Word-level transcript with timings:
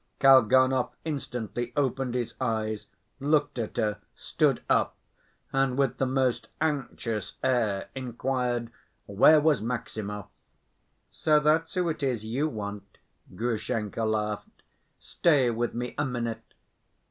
Kalganov 0.19 0.93
instantly 1.05 1.71
opened 1.77 2.15
his 2.15 2.33
eyes, 2.41 2.87
looked 3.19 3.59
at 3.59 3.77
her, 3.77 3.99
stood 4.15 4.63
up, 4.67 4.95
and 5.53 5.77
with 5.77 5.97
the 5.99 6.07
most 6.07 6.47
anxious 6.59 7.35
air 7.43 7.87
inquired 7.93 8.71
where 9.05 9.39
was 9.39 9.61
Maximov? 9.61 10.25
"So 11.11 11.39
that's 11.39 11.75
who 11.75 11.87
it 11.89 12.01
is 12.01 12.25
you 12.25 12.47
want." 12.47 12.97
Grushenka 13.35 14.03
laughed. 14.03 14.63
"Stay 14.97 15.51
with 15.51 15.75
me 15.75 15.93
a 15.99 16.05
minute. 16.05 16.55